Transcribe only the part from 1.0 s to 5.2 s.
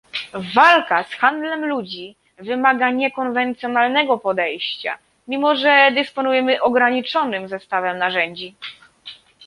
z handlem ludźmi wymaga niekonwencjonalnego podejścia,